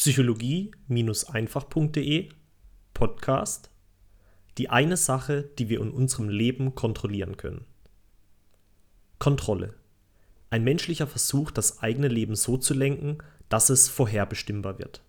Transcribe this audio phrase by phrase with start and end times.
[0.00, 2.30] psychologie-einfach.de
[2.94, 3.70] Podcast
[4.56, 7.66] Die eine Sache, die wir in unserem Leben kontrollieren können.
[9.18, 9.74] Kontrolle.
[10.48, 13.18] Ein menschlicher Versuch, das eigene Leben so zu lenken,
[13.50, 15.02] dass es vorherbestimmbar wird.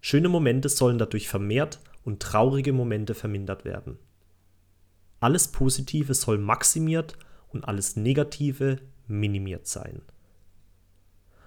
[0.00, 3.98] Schöne Momente sollen dadurch vermehrt und traurige Momente vermindert werden.
[5.20, 7.18] Alles Positive soll maximiert
[7.50, 8.78] und alles Negative
[9.08, 10.00] minimiert sein.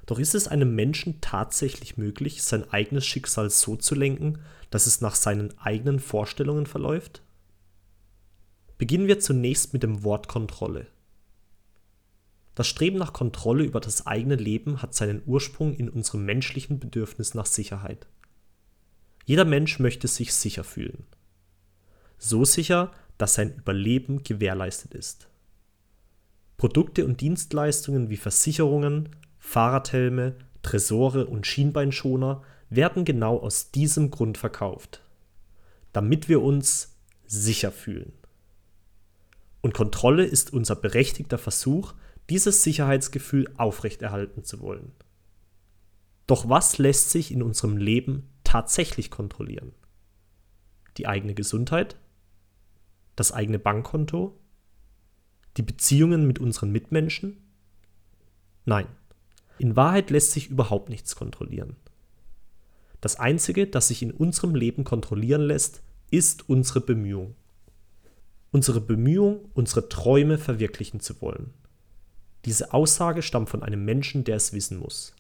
[0.08, 4.40] Doch ist es einem Menschen tatsächlich möglich, sein eigenes Schicksal so zu lenken,
[4.72, 7.22] dass es nach seinen eigenen Vorstellungen verläuft?
[8.78, 10.88] Beginnen wir zunächst mit dem Wort Kontrolle.
[12.56, 17.34] Das Streben nach Kontrolle über das eigene Leben hat seinen Ursprung in unserem menschlichen Bedürfnis
[17.34, 18.08] nach Sicherheit.
[19.26, 21.06] Jeder Mensch möchte sich sicher fühlen.
[22.18, 25.28] So sicher, dass sein Überleben gewährleistet ist.
[26.56, 29.10] Produkte und Dienstleistungen wie Versicherungen,
[29.48, 35.02] Fahrradhelme, Tresore und Schienbeinschoner werden genau aus diesem Grund verkauft,
[35.94, 38.12] damit wir uns sicher fühlen.
[39.62, 41.94] Und Kontrolle ist unser berechtigter Versuch,
[42.30, 44.92] dieses Sicherheitsgefühl aufrechterhalten zu wollen.
[46.28, 49.72] Doch was lässt sich in unserem Leben tatsächlich kontrollieren?
[50.98, 51.96] Die eigene Gesundheit?
[53.16, 54.38] Das eigene Bankkonto?
[55.56, 57.38] Die Beziehungen mit unseren Mitmenschen?
[58.66, 58.88] Nein,
[59.60, 61.76] in Wahrheit lässt sich überhaupt nichts kontrollieren.
[63.02, 67.36] Das Einzige, das sich in unserem Leben kontrollieren lässt, ist unsere Bemühung.
[68.52, 71.54] Unsere Bemühung, unsere Träume verwirklichen zu wollen.
[72.46, 75.14] Diese Aussage stammt von einem Menschen, der es wissen muss.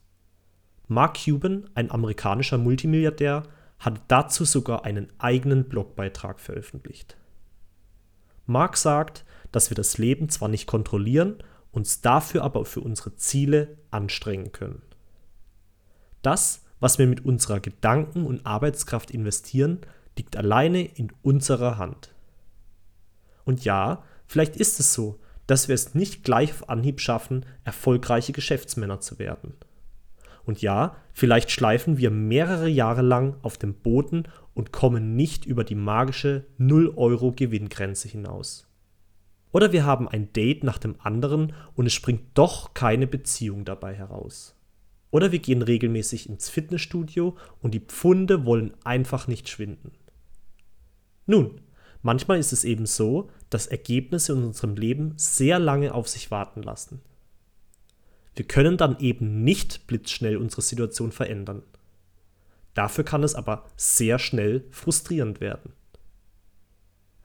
[0.87, 3.43] Mark Cuban, ein amerikanischer Multimilliardär,
[3.79, 7.17] hat dazu sogar einen eigenen Blogbeitrag veröffentlicht.
[8.45, 13.77] Mark sagt, dass wir das Leben zwar nicht kontrollieren, uns dafür aber für unsere Ziele
[13.91, 14.81] anstrengen können.
[16.21, 19.81] Das, was wir mit unserer Gedanken- und Arbeitskraft investieren,
[20.17, 22.13] liegt alleine in unserer Hand.
[23.45, 28.33] Und ja, vielleicht ist es so, dass wir es nicht gleich auf Anhieb schaffen, erfolgreiche
[28.33, 29.53] Geschäftsmänner zu werden.
[30.45, 34.23] Und ja, vielleicht schleifen wir mehrere Jahre lang auf dem Boden
[34.53, 38.66] und kommen nicht über die magische 0-Euro-Gewinngrenze hinaus.
[39.51, 43.95] Oder wir haben ein Date nach dem anderen und es springt doch keine Beziehung dabei
[43.95, 44.55] heraus.
[45.09, 49.91] Oder wir gehen regelmäßig ins Fitnessstudio und die Pfunde wollen einfach nicht schwinden.
[51.25, 51.61] Nun,
[52.01, 56.61] manchmal ist es eben so, dass Ergebnisse in unserem Leben sehr lange auf sich warten
[56.61, 57.01] lassen.
[58.35, 61.63] Wir können dann eben nicht blitzschnell unsere Situation verändern.
[62.75, 65.73] Dafür kann es aber sehr schnell frustrierend werden.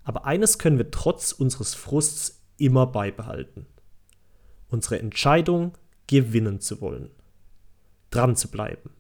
[0.04, 3.66] Aber eines können wir trotz unseres Frusts immer beibehalten.
[4.68, 5.76] Unsere Entscheidung,
[6.06, 7.10] gewinnen zu wollen.
[8.10, 8.90] Dran zu bleiben.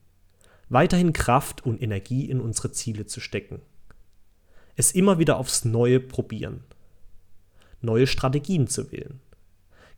[0.68, 3.60] Weiterhin Kraft und Energie in unsere Ziele zu stecken.
[4.76, 6.64] Es immer wieder aufs Neue probieren
[7.82, 9.20] neue Strategien zu wählen,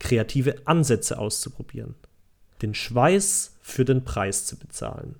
[0.00, 1.94] kreative Ansätze auszuprobieren,
[2.62, 5.16] den Schweiß für den Preis zu bezahlen.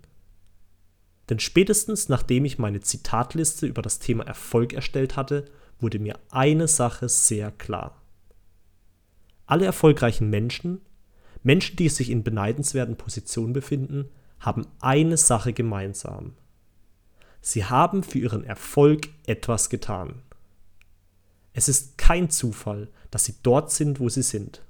[1.29, 5.47] Denn spätestens nachdem ich meine Zitatliste über das Thema Erfolg erstellt hatte,
[5.81, 8.01] wurde mir eine Sache sehr klar.
[9.47, 10.81] Alle erfolgreichen Menschen,
[11.43, 14.09] Menschen, die sich in beneidenswerten Positionen befinden,
[14.41, 16.35] haben eine Sache gemeinsam.
[17.41, 20.23] Sie haben für ihren Erfolg etwas getan.
[21.53, 24.62] Es ist kein Zufall, dass sie dort sind, wo sie sind.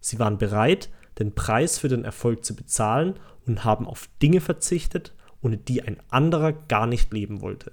[0.00, 0.88] Sie waren bereit,
[1.18, 5.14] den Preis für den Erfolg zu bezahlen und haben auf Dinge verzichtet,
[5.48, 7.72] ohne die ein anderer gar nicht leben wollte.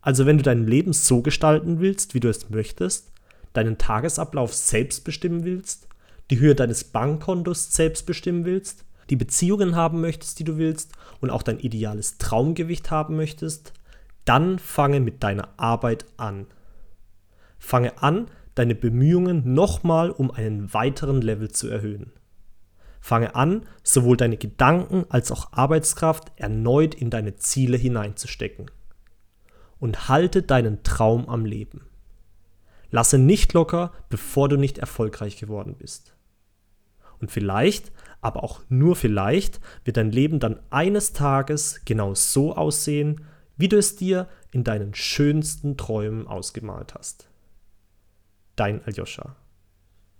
[0.00, 3.10] Also wenn du dein Leben so gestalten willst, wie du es möchtest,
[3.52, 5.88] deinen Tagesablauf selbst bestimmen willst,
[6.30, 11.30] die Höhe deines Bankkontos selbst bestimmen willst, die Beziehungen haben möchtest, die du willst und
[11.30, 13.72] auch dein ideales Traumgewicht haben möchtest,
[14.24, 16.46] dann fange mit deiner Arbeit an.
[17.58, 22.12] Fange an, deine Bemühungen nochmal um einen weiteren Level zu erhöhen.
[23.02, 28.70] Fange an, sowohl deine Gedanken als auch Arbeitskraft erneut in deine Ziele hineinzustecken.
[29.80, 31.88] Und halte deinen Traum am Leben.
[32.92, 36.14] Lasse nicht locker, bevor du nicht erfolgreich geworden bist.
[37.18, 37.90] Und vielleicht,
[38.20, 43.24] aber auch nur vielleicht, wird dein Leben dann eines Tages genau so aussehen,
[43.56, 47.28] wie du es dir in deinen schönsten Träumen ausgemalt hast.
[48.54, 49.34] Dein Aljoscha.